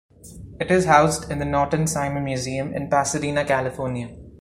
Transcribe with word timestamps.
It 0.59 0.71
is 0.71 0.85
housed 0.85 1.29
in 1.29 1.37
the 1.37 1.45
Norton 1.45 1.85
Simon 1.85 2.23
Museum 2.23 2.73
in 2.73 2.89
Pasadena, 2.89 3.45
California. 3.45 4.09